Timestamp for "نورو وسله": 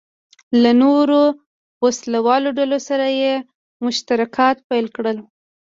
0.81-2.19